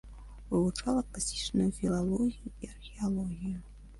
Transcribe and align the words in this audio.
Вывучала 0.53 1.03
класічную 1.09 1.69
філалогію 1.81 2.51
і 2.61 2.67
археалогію. 2.71 3.61